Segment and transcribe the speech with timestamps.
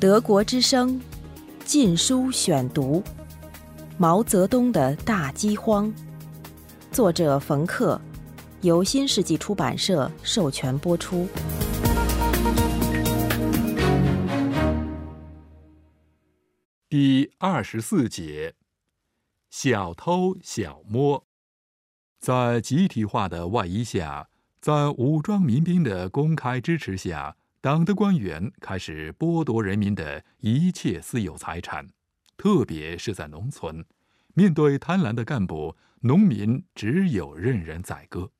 [0.00, 0.94] 德国之声
[1.64, 3.00] 《禁书选读》：
[3.96, 5.92] 毛泽东的大饥荒，
[6.92, 8.00] 作者冯克，
[8.60, 11.26] 由新世纪出版社授权播出。
[16.88, 18.54] 第二十四节：
[19.50, 21.24] 小偷小摸，
[22.20, 24.28] 在集体化的外衣下，
[24.60, 27.34] 在武装民兵的公开支持下。
[27.68, 31.86] 党的官员开始剥夺人民的一切私有财产，
[32.34, 33.84] 特别是在农村，
[34.32, 38.30] 面对贪婪的干部，农民只有任人宰割。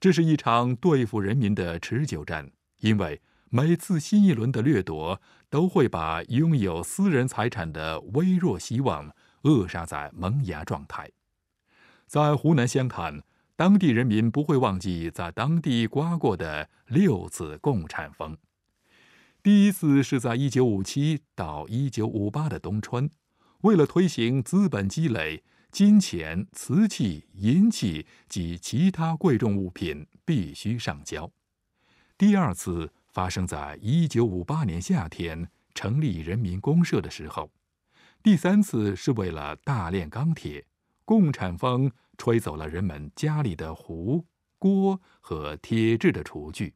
[0.00, 2.50] 这是一场对付人民的持久战，
[2.80, 11.08] 因为每次新一轮的掠夺都会把拥有私人财产的微弱希望扼杀在萌芽状态。
[12.08, 13.22] 在湖南湘潭。
[13.56, 18.36] 当地人民不会忘记在当地刮过的六次共产风。
[19.42, 23.08] 第一次是在一九五七到一九五八的冬春，
[23.62, 31.30] 为了推行资本积累，金钱、瓷器、银器及其他贵重物品必须上交。
[32.18, 37.50] 第二次发生在一九五八年夏天成立人民公社的时候。
[38.22, 40.66] 第三次是为了大炼钢铁，
[41.06, 41.90] 共产风。
[42.16, 44.26] 吹走了人们家里的壶、
[44.58, 46.74] 锅和铁制的厨具，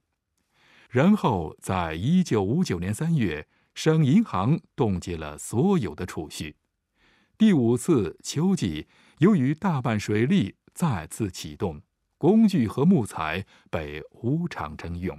[0.90, 6.56] 然后在一九五九年三月，省银行冻结了所有的储蓄。
[7.38, 8.86] 第五次秋季，
[9.18, 11.80] 由于大半水利再次启动，
[12.18, 15.18] 工具和木材被无偿征用。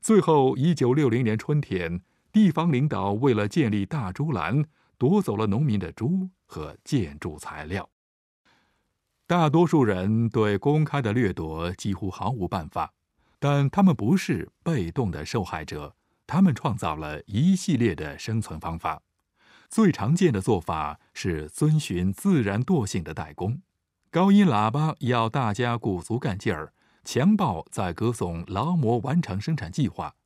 [0.00, 4.64] 最后，一九六零年春天，地方领导为了建立大猪栏，
[4.98, 7.88] 夺走了农民的猪和建筑材料。
[9.30, 12.92] 大多数人对公开的掠夺几乎毫无办法，
[13.38, 15.94] 但他们不是被动的受害者。
[16.26, 19.02] 他们创造了一系列的生存方法。
[19.68, 23.62] 最常见的做法是遵循自然惰性的代工。
[24.10, 26.72] 高音喇叭要大家鼓足干劲儿，
[27.04, 30.16] 强暴在歌颂劳模完成生产计划，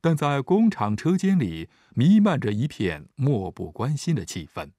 [0.00, 4.70] 但在工厂车间里弥漫着一片漠不关心的气氛。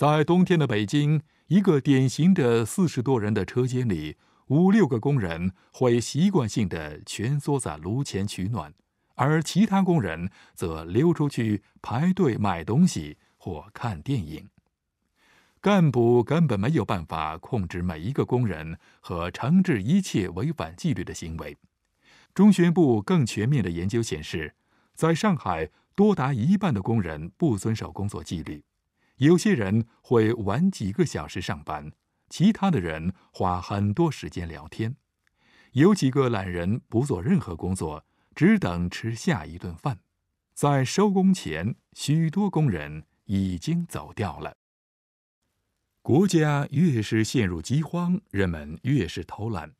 [0.00, 1.20] 在冬天的北京。
[1.48, 4.16] 一个典型的四十多人的车间里，
[4.46, 8.72] 五六个工人会习惯性的蜷缩在炉前取暖，
[9.16, 14.48] 而其他工人则溜出去排队买东西或看电影。
[15.60, 21.58] 干部根本没有办法控制每一个工人和惩治一切违反纪律的行为。
[22.32, 24.54] 中宣部更全面的研究显示，
[24.94, 28.64] 在上海，多达一半的工人不遵守工作纪律。
[29.20, 31.92] 有些人会晚几个小时上班，
[32.30, 34.96] 其他的人花很多时间聊天。
[35.72, 39.98] 有几个懒人不做任何工作，只等吃下一顿饭。
[40.54, 44.56] 在收工前，许多工人已经走掉了。
[46.00, 49.74] 国家越是陷入饥荒，人们越是偷懒。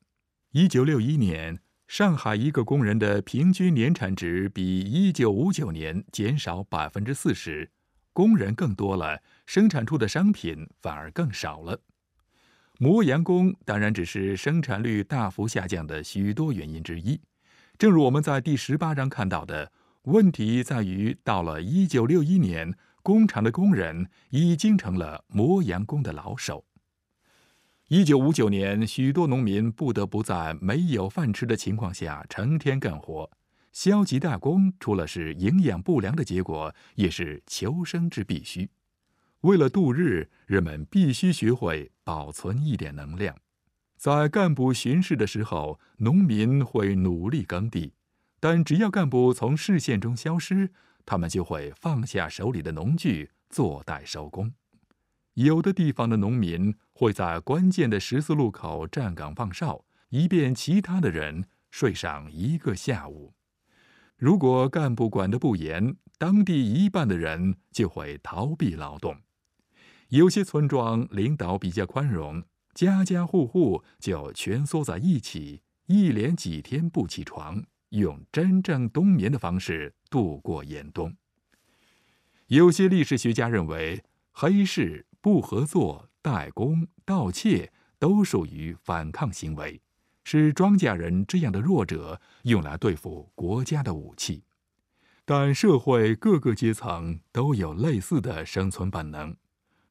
[0.51, 7.71] 一九六一年，上海一个工人的平均年产值比一九五九年减少百分之四十。
[8.13, 11.79] 工人更多了，生产出的商品反而更少了。
[12.77, 17.19] 磨洋工当然只是生产率大幅下降的许多原因之一。
[17.77, 19.71] 正如我们在第十八章看到的，
[20.03, 22.73] 问题在于到了一九六一年，
[23.03, 26.65] 工厂的工人已经成了磨洋工的老手。
[27.87, 33.29] 一九五九年，许多农民不得不在没有饭吃的情况下成天干活。
[33.71, 38.69] 消极怠工，除了是营养不良的结果，也是求生之必须。
[39.41, 43.35] 为了度日，人们必须学会保存一点能量。
[43.97, 47.93] 在干部巡视的时候，农民会努力耕地，
[48.39, 50.71] 但只要干部从视线中消失，
[51.05, 54.53] 他们就会放下手里的农具，坐待收工。
[55.35, 63.33] 有的地方的农民会在关键的十字路口站岗放哨，以便其他的人睡上一个下午。
[64.21, 69.17] 如果干部管得不严，当地一半的人就会逃避劳动。
[70.09, 72.43] 有些村庄领导比较宽容，
[72.75, 81.17] 家家户户就蜷缩在一起，一连几天不起床，用真正冬眠的方式度过严冬。
[82.45, 84.03] 有些历史学家认为，
[84.33, 89.81] 黑市、不合作、代工、盗窃都属于反抗行为。
[90.23, 94.43] 是庄稼人这样的弱者用来对付国家的武器，
[95.25, 99.35] 但社会各个阶层都有类似的生存本能。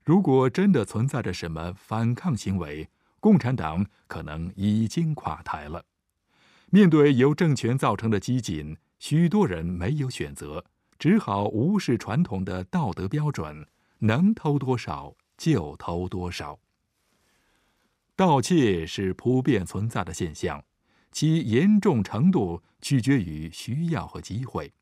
[0.04, 2.88] 如果真的存在着什么反抗行为，
[3.20, 5.84] 共产党可能已经垮台了。
[6.70, 10.64] 面对由政权造成的饥馑，许多人没有选择，
[10.98, 13.66] 只好无视传统的道德标准，
[13.98, 16.58] 能偷多少就偷多少。
[18.20, 20.62] 盗窃是普遍存在的现象，
[21.10, 24.74] 其严重程度取决于需要和机会。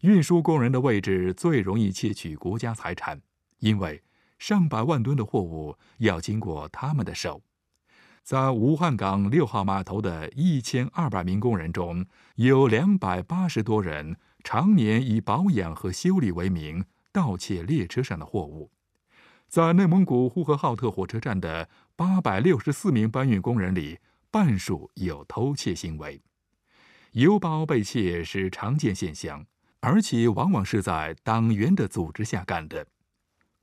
[0.00, 3.22] 运输工人的位置最容易窃取国家财产，
[3.60, 4.02] 因为
[4.40, 7.40] 上百万吨的货物要经过他们的手。
[8.24, 18.72] 在武汉港六号码头的一千二百名工人中，有两百八十多人常年以保养和修理为名盗窃列车上的货物。
[19.48, 23.98] 在内蒙古呼和浩特火车站的八百六十四名搬运工人里，
[24.30, 26.20] 半数有偷窃行为。
[27.12, 29.46] 邮包被窃是常见现象，
[29.80, 32.86] 而且往往是在党员的组织下干的。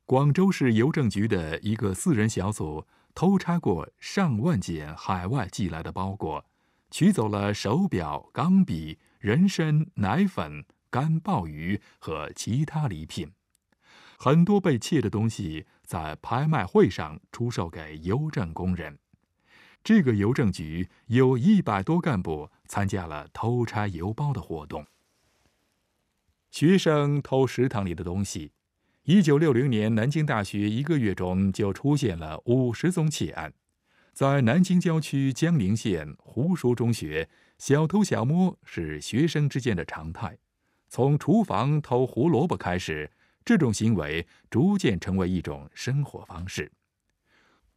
[0.05, 6.43] 广州市邮政局的一个四人小组偷拆过上万件海外寄来的包裹，
[6.89, 13.31] 取走了手表、钢笔、人参、奶粉、干鲍鱼和其他礼品。
[14.17, 18.97] 很多被窃的东西在拍卖会上出售给邮政工人。
[19.83, 24.85] 这个邮政局有一百多干部参加了偷拆邮包的活动。
[26.49, 28.51] 学生偷食堂里的东西，
[29.03, 33.53] 一九六零年南京大学一个月中就出现了五十宗窃案。
[34.11, 40.37] 在南京郊区江宁县湖熟中学，小偷小摸是学生之间的常态。
[40.87, 43.11] 从厨房偷胡萝卜开始。
[43.45, 46.71] 这种行为逐渐成为一种生活方式。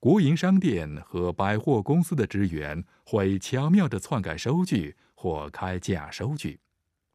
[0.00, 6.58] 国营商店和百货公司的职员会巧妙地篡改收据或开假收据。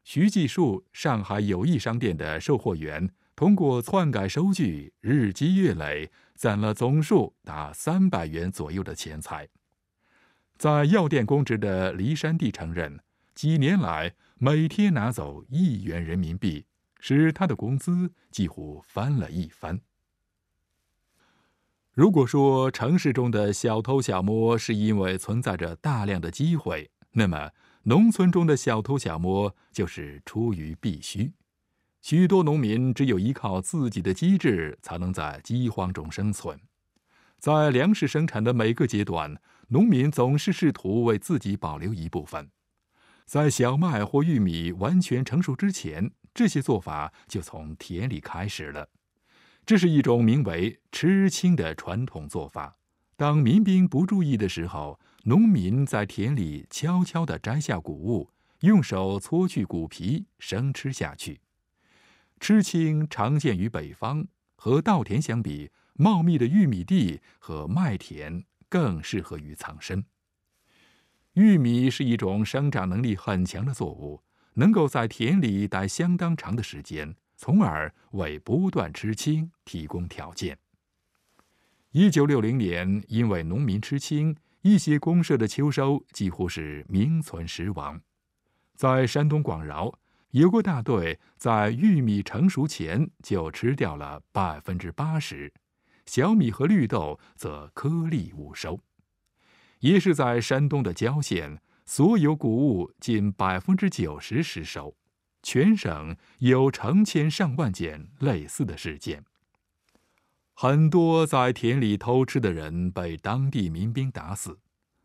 [0.04, 9.48] 徐继树上海友谊商店的售货员通过篡改收据，日积月累，攒了总数达三百元左右的钱财。
[10.58, 13.00] 在药店供职的黎山地承认，
[13.34, 16.66] 几年来每天拿走一元人民币。
[17.06, 19.78] 使他的工资几乎翻了一番。
[21.92, 27.50] 如果说城市中的小偷小摸是因为存在着大量的机会，那么
[27.82, 31.30] 农村中的小偷小摸就是出于必须。
[32.00, 36.58] 许多农民只有依靠自己的机智，才能在饥荒中生存。
[37.38, 42.50] 在粮食生产的每个阶段，农民总是试图为自己保留一部分。
[43.26, 46.10] 在小麦或玉米完全成熟之前。
[46.34, 48.88] 这些做法就从田里开始了，
[49.64, 52.76] 这是一种名为“吃青”的传统做法。
[53.16, 58.28] 当民兵不注意的时候，农民在田里悄悄地摘下谷物，
[58.60, 61.40] 用手搓去谷皮，生吃下去。
[62.40, 64.26] 吃青常见于北方，
[64.56, 70.04] 和稻田相比，茂密的玉米地和麦田更适合于藏身。
[71.34, 74.20] 玉米是一种生长能力很强的作物。
[74.54, 80.58] 能够在田里待相当长的时间，从而为不断吃青提供条件。
[81.92, 88.00] 一九六零年，因为农民吃青，一些公社的秋收几乎是名存实亡。
[88.74, 89.92] 在山东广饶，
[90.30, 95.52] 有个大队在玉米成熟前就吃掉了百分之八十，
[96.06, 98.80] 小米和绿豆则颗粒无收。
[99.80, 101.60] 也是在山东的郊县。
[101.86, 104.96] 所有谷物近百分之九十失收，
[105.42, 109.24] 全省有成千上万件类似的事件。
[110.54, 114.58] 很多在田里偷吃的人被当地民兵打死。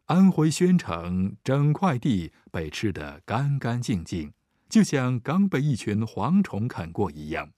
[0.06, 4.34] 安徽宣城整块地被吃得干干净净，
[4.68, 7.52] 就像刚被一群蝗虫啃过一样。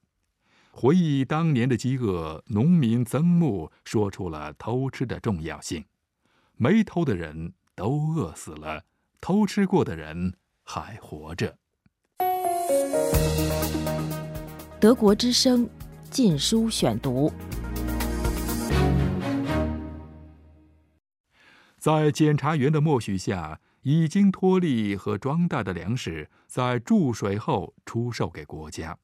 [0.72, 5.86] 回忆当年的饥饿，农民曾木说出了偷吃的重要性：
[6.58, 8.84] 没偷的人都饿死了。
[9.22, 11.56] 偷吃过的人还活着。
[14.80, 15.64] 德国之声
[16.10, 17.30] 《禁书选读》。
[21.78, 28.98] 在检察员的默许下，已经脱粒和装袋的粮食在注水后出售给国家。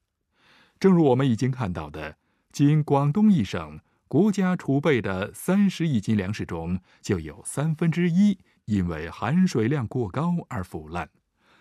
[0.80, 2.16] 正如我们已经看到的，
[2.50, 8.38] 仅广东一省，国家储备的三十亿斤粮食中，就有三分之一。
[8.68, 11.08] 因为含水量过高而腐烂，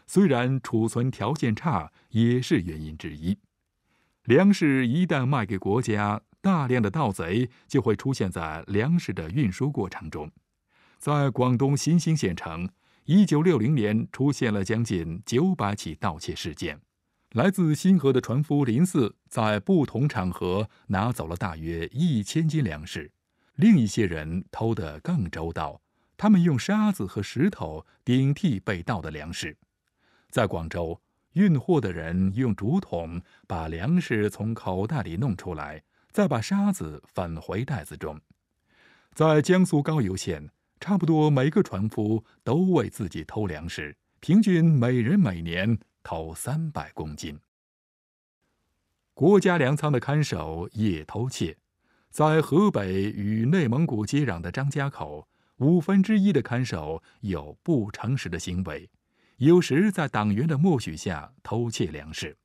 [0.06, 3.38] 虽然储存条件差也是原因之一。
[4.26, 10.30] 粮食一旦卖给国家，大量的盗贼就会出现在粮食的运输过程中。
[10.98, 12.70] 在广东新兴县城，
[13.06, 16.78] 一九六零年出现了将近九百起盗窃事件。
[17.32, 23.10] 来自新河的船夫林四在不同场合拿走了大约一千斤粮食，
[23.56, 25.80] 另一些人偷得更周到。
[26.18, 29.56] 他们用沙子和石头顶替被盗的粮食。
[30.30, 31.00] 在广州，
[31.34, 38.20] 运货的人用竹筒把粮食从口袋里弄出来，再把沙子返回袋子中。
[39.14, 47.40] 在江苏高邮县，差不多每个船夫都为自己偷粮食，平均每人每年偷三百公斤。
[49.14, 51.58] 国家粮仓的看守也偷窃，
[52.12, 58.90] 在河北与内蒙古接壤的张家口，五分之一的看守有不诚实的行为。
[59.38, 62.38] 有时在党员的默许下偷窃粮食，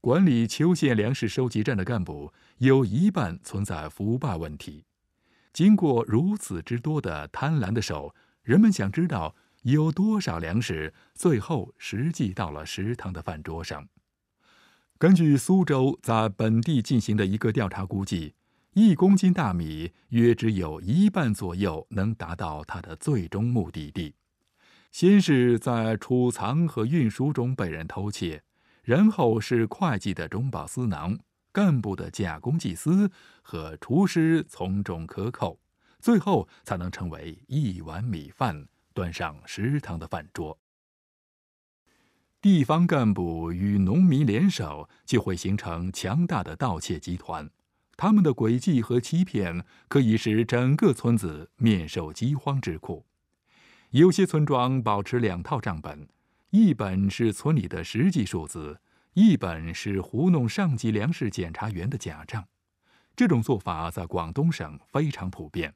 [0.00, 4.84] 管理邱县粮食收集站的干部有一半存在腐败问题。
[5.52, 13.88] 经过如此之多的贪婪的手，人们想知道有多少粮食最后实际到了食堂的饭桌上。
[14.98, 18.34] 根据苏州在本地进行的一个调查估计，
[18.74, 24.14] 一公斤大米约只有一半左右能达到它的最终目的地。
[24.90, 28.42] 先是在储藏和运输中被人偷窃，
[28.82, 31.18] 然后是会计的中饱私囊，
[31.52, 33.10] 干部的假公济私
[33.42, 35.60] 和厨师从中克扣，
[35.98, 40.58] 最后才能成为一碗米饭端上食堂的饭桌。
[42.40, 47.50] 地方干部与农民联手，就会形成强大的盗窃集团，
[47.98, 53.04] 他们的诡计和欺骗可以使整个村子面受饥荒之苦。
[53.90, 56.08] 有些村庄保持两套账本，
[56.50, 58.80] 一本是村里的实际数字，
[59.14, 62.46] 一本是糊弄上级粮食检查员的假账。
[63.16, 65.74] 这种做法在广东省非常普遍。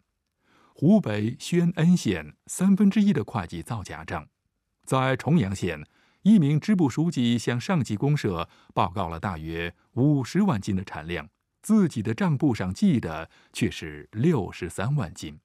[0.74, 4.28] 湖北宣恩县三分之一的会计造假账，
[4.84, 5.84] 在重阳县，
[6.22, 11.28] 一名支部书记向上级公社报告了大约五十万斤的产量，
[11.62, 15.38] 自己的账簿上记的却是六十三万斤。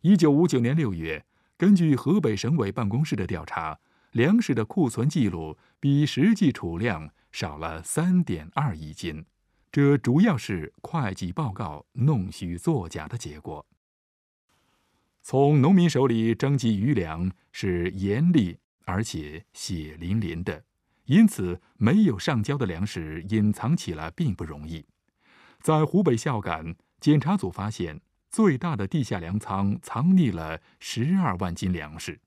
[0.00, 1.26] 一九五九年六月。
[1.58, 3.80] 根据河北省委办公室的调查，
[4.12, 9.24] 粮食的库存记录比实际储量少了三点二亿斤，
[9.72, 13.64] 这主要是会计报告弄虚作假的结果。
[15.22, 20.62] 从农民手里征集余粮是严厉而且血淋淋的，
[21.06, 24.84] 因此没有上交的粮食隐藏起来并不容易。
[25.66, 28.00] 在湖北孝感，检查组发现。
[28.30, 32.20] 最大的地下粮仓藏匿了十二万斤粮食。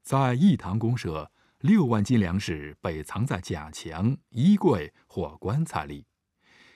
[0.00, 6.06] 在义堂公社，六万斤粮食被藏在假墙、衣柜或棺材里。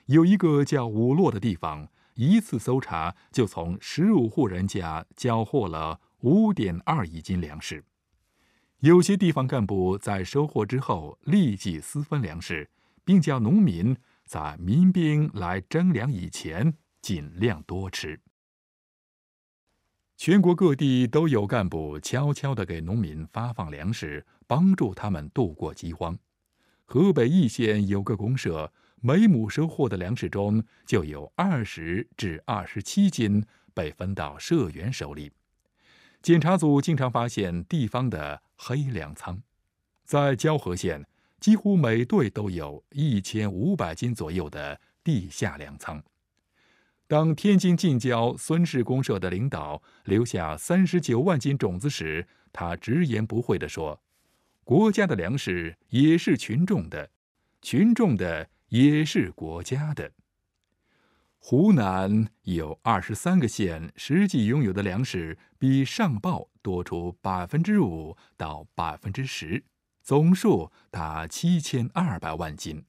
[0.04, 7.82] 有一个叫五洛的地方，一次搜查就从十五户人家缴获了五点二亿斤粮食。
[8.80, 12.68] 有些地方干部在收获之后立即私分粮食，
[13.06, 13.96] 并叫农民
[14.34, 16.74] 在民兵来征粮以前。
[17.00, 18.18] 尽量多吃。
[20.16, 26.18] 全国各地都有干部悄悄地给农民发放粮食，帮助他们度过饥荒。
[26.84, 28.72] 河北易县有个公社，
[29.02, 35.30] 每亩收获的粮食中就有二十至二十七斤被分到社员手里。
[36.22, 39.42] 检查组经常发现地方的黑粮仓，
[40.04, 41.06] 在蛟河县，
[41.44, 46.02] 几乎每队都有一千五百斤左右的地下粮仓。
[47.06, 54.00] 当天津近郊孙氏公社的领导留下三十九万斤种子时，他直言不讳地说
[54.64, 57.10] ：“国家的粮食也是群众的，
[57.60, 60.12] 群众的也是国家的。”
[61.36, 69.62] 湖南有二十三个县实际拥有的粮食比上报多出百分之五到百分之十，
[70.04, 72.84] 总数达七千二百万斤。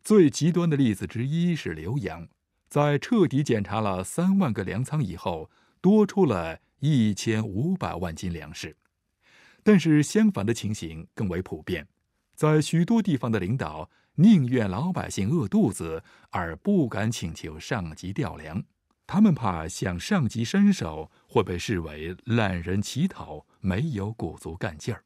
[0.00, 2.28] 最极端的例子之一是浏阳。
[2.68, 8.76] 在彻底检查了三万个粮仓以后，多出了一千五百万斤粮食。
[9.64, 11.88] 但是相反的情形更为普遍，
[12.36, 18.62] 在许多地方的领导宁愿老百姓饿肚子，而不敢请求上级调粮。
[19.08, 25.02] 他们怕向上级伸手会被视为懒人乞讨，没有鼓足干劲儿。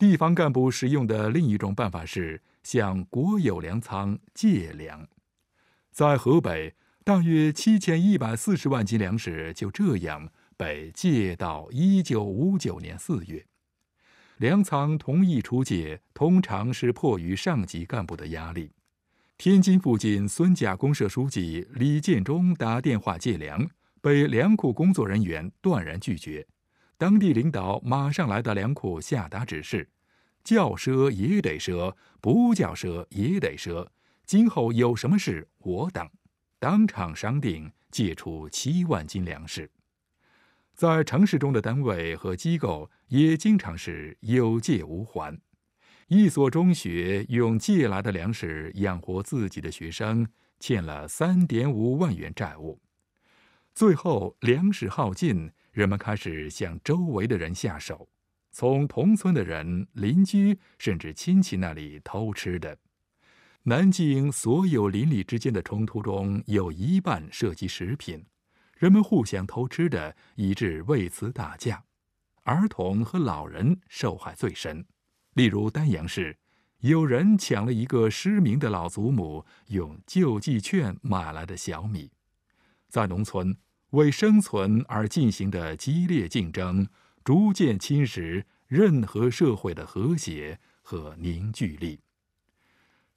[0.00, 5.06] 地方干部使用的另一种办法是向国有粮仓借粮。
[5.92, 13.44] 在河北，大约七千一百四十万斤粮食就这样被借到一九五九年四月。
[14.38, 18.70] 粮仓同意出借，通常是迫于上级干部的压力。
[19.36, 23.68] 天津附近孙家公社书记李建忠打电话借粮，
[24.00, 26.46] 被粮库工作人员断然拒绝。
[27.00, 29.88] 当地领导马上来到粮库下达指示：
[30.44, 33.88] 叫赊也得赊，不叫赊也得赊。
[34.26, 36.06] 今后有什么事，我等
[36.58, 39.70] 当场商定借出七万斤粮食。
[40.74, 45.40] 在城市中的单位和机构也经常是有借无还。
[46.08, 50.28] 一所中学用借来的粮食养活自己的学生，
[50.58, 52.78] 欠了三点五万元债务。
[53.74, 58.08] 最后粮食耗尽，人们开始向周围的人下手，
[58.50, 62.76] 从同村的人、邻居甚至亲戚那里偷吃的。
[63.64, 68.24] 南京所有邻里之间的冲突中有一半涉及食品，
[68.78, 71.84] 人们互相偷吃的，以致为此打架，
[72.42, 74.84] 儿童和老人受害最深。
[75.34, 76.36] 例如丹阳市，
[76.78, 82.10] 有人抢了一个失明的老祖母用救济券买来的小米。
[82.88, 83.56] 在农村，
[83.90, 86.86] 为生存而进行的激烈竞争，
[87.24, 92.00] 逐渐侵蚀任何社会的和谐和凝聚力。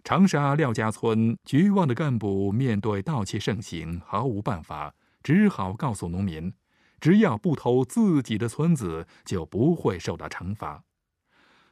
[0.03, 6.51] 长沙廖家村绝望的干部面对盗窃盛行，毫无办法，只好告诉农民：
[6.99, 10.83] 只要不偷自己的村子，就不会受到惩罚。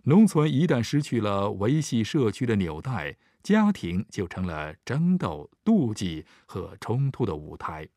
[0.03, 7.87] 农村一旦失去了维系社区的纽带，家庭就成了争斗、妒忌和冲突的舞台。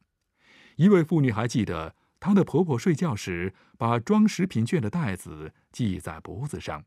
[0.76, 6.84] 一位妇女还记得，她的婆婆睡觉时把装食品券的袋子系在脖子上。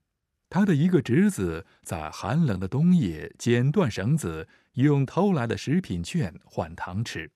[0.50, 7.30] 她的一个侄子在寒冷的冬夜剪断绳子，用偷来的食品券换糖吃。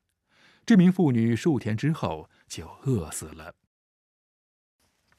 [0.65, 3.55] 这名妇女数天之后就饿死了。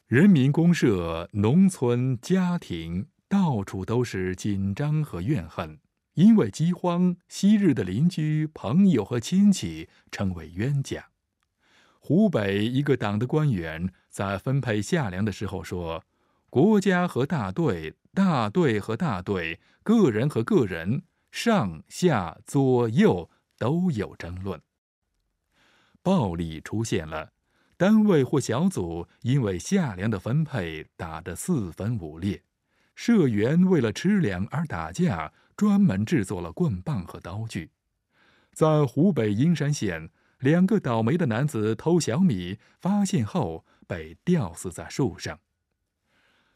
[0.07, 5.79] 人民公社、农村、家庭，到处都是紧张和怨恨。
[6.15, 11.12] 因为饥荒，昔日的邻居、朋友和亲戚成为冤家。
[12.05, 16.05] 湖北一个党的官员在分配夏粮的时候说。
[16.51, 24.61] 国家和大队，大队和大队，个人和个人，上下左右都有争论。
[26.03, 27.33] 暴力出现了，
[27.79, 32.43] 单位或小组因为夏粮的分配打得四分五裂，
[32.95, 37.71] 社员为了吃粮而打架，专门制作了棍棒和刀具。
[38.53, 40.11] 在湖北英山县，
[40.43, 45.39] 两个倒霉的男子偷小米，发现后被吊死在树上。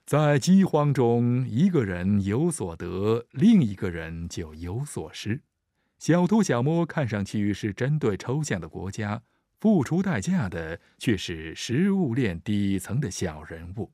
[0.04, 5.40] 在饥荒中，一个人有所得，另一个人就有所失。
[6.00, 9.22] 小偷小摸看上去是针对抽象的国家，
[9.60, 13.92] 付出代价的却是食物链底层的小人物。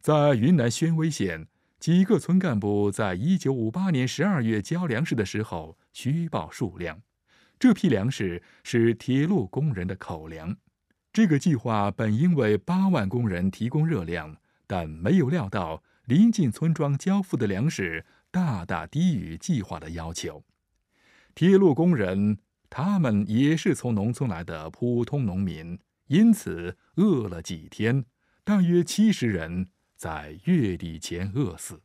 [0.00, 1.46] 在云南宣威县，
[1.78, 7.02] 几个村干部在一九五八年十二月交粮食的时候虚报数量，
[7.64, 10.54] 这批粮食是铁路工人的口粮。
[11.14, 14.36] 这个计划本应为八万工人提供热量。
[14.66, 20.44] 但没有料到，临近村庄交付的粮食大大低于计划的要求。
[21.34, 22.36] 铁路工人，
[22.68, 28.04] 他们也是从农村来的普通农民，因此饿了几天，
[28.44, 31.80] 大约七十人在月底前饿死。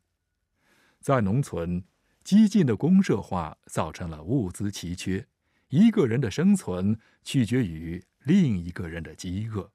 [0.99, 1.81] 在农村，
[2.25, 5.25] 激进的公社化造成了物资奇缺，
[5.69, 9.71] 一个人的生存取决于另一个人的饥饿。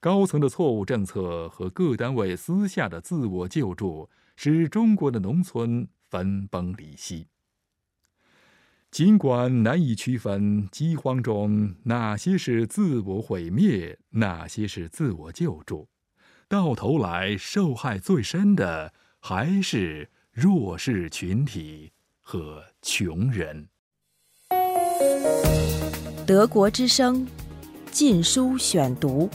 [0.00, 7.28] 高层的错误政策和各单位私下的自我救助，使中国的农村分崩离析。
[8.90, 15.88] 尽管难以区分饥荒中哪些是自我毁灭，哪些是自我救助，
[16.46, 23.68] 到头来受害最深的还是弱势群体和穷人。
[26.26, 27.26] 德国之声，
[27.90, 29.28] 禁书选读。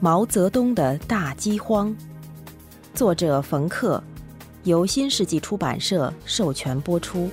[0.00, 1.94] 毛泽东的大饥荒，
[2.94, 4.02] 作者冯克，
[4.62, 7.28] 由新世纪出版社授权播出。